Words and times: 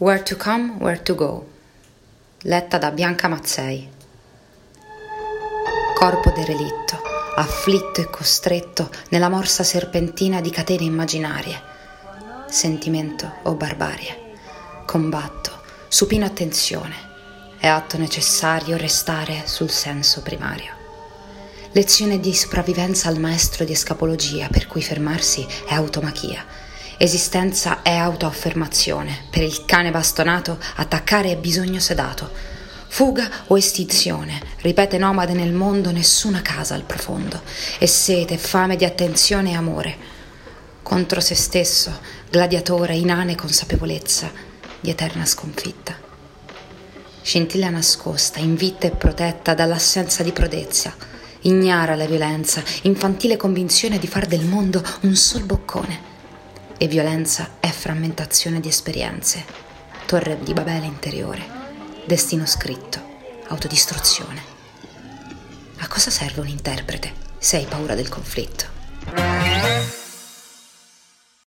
Where 0.00 0.22
to 0.22 0.34
come, 0.34 0.76
where 0.78 1.02
to 1.02 1.14
go. 1.14 1.46
Letta 2.44 2.78
da 2.78 2.90
Bianca 2.90 3.28
Mazzei. 3.28 3.86
Corpo 5.94 6.30
derelitto, 6.30 7.02
afflitto 7.36 8.00
e 8.00 8.08
costretto 8.08 8.88
nella 9.10 9.28
morsa 9.28 9.62
serpentina 9.62 10.40
di 10.40 10.48
catene 10.48 10.84
immaginarie. 10.84 11.60
Sentimento 12.48 13.30
o 13.42 13.52
barbarie. 13.56 14.36
Combatto, 14.86 15.60
supino 15.88 16.24
attenzione. 16.24 16.94
È 17.58 17.66
atto 17.66 17.98
necessario 17.98 18.78
restare 18.78 19.42
sul 19.44 19.68
senso 19.68 20.22
primario. 20.22 20.72
Lezione 21.72 22.18
di 22.18 22.34
sopravvivenza 22.34 23.10
al 23.10 23.18
maestro 23.18 23.66
di 23.66 23.72
escapologia, 23.72 24.48
per 24.48 24.66
cui 24.66 24.80
fermarsi 24.80 25.46
è 25.66 25.74
automachia 25.74 26.69
Esistenza 27.02 27.80
è 27.80 27.94
autoaffermazione. 27.94 29.24
Per 29.30 29.42
il 29.42 29.64
cane 29.64 29.90
bastonato 29.90 30.58
attaccare 30.76 31.30
è 31.30 31.36
bisogno 31.38 31.80
sedato. 31.80 32.30
Fuga 32.88 33.44
o 33.46 33.56
estinzione, 33.56 34.38
ripete 34.58 34.98
nomade 34.98 35.32
nel 35.32 35.54
mondo, 35.54 35.92
nessuna 35.92 36.42
casa 36.42 36.74
al 36.74 36.82
profondo. 36.82 37.40
E 37.78 37.86
sete, 37.86 38.36
fame 38.36 38.76
di 38.76 38.84
attenzione 38.84 39.52
e 39.52 39.54
amore. 39.54 39.96
Contro 40.82 41.20
se 41.20 41.34
stesso, 41.34 42.00
gladiatore, 42.28 42.96
inane 42.96 43.34
consapevolezza 43.34 44.30
di 44.78 44.90
eterna 44.90 45.24
sconfitta. 45.24 45.96
Scintilla 47.22 47.70
nascosta, 47.70 48.40
invitta 48.40 48.86
e 48.86 48.90
protetta 48.90 49.54
dall'assenza 49.54 50.22
di 50.22 50.32
prodezza. 50.32 50.94
Ignara 51.44 51.94
la 51.94 52.04
violenza, 52.04 52.62
infantile 52.82 53.38
convinzione 53.38 53.98
di 53.98 54.06
far 54.06 54.26
del 54.26 54.44
mondo 54.44 54.84
un 55.00 55.16
sol 55.16 55.44
boccone 55.44 56.09
e 56.82 56.88
violenza 56.88 57.56
è 57.60 57.68
frammentazione 57.68 58.58
di 58.58 58.68
esperienze, 58.68 59.44
torre 60.06 60.38
di 60.42 60.54
Babele 60.54 60.86
interiore, 60.86 61.44
destino 62.06 62.46
scritto, 62.46 62.98
autodistruzione. 63.48 64.40
A 65.80 65.88
cosa 65.88 66.08
serve 66.08 66.40
un 66.40 66.48
interprete 66.48 67.12
se 67.36 67.58
hai 67.58 67.66
paura 67.66 67.94
del 67.94 68.08
conflitto? 68.08 69.89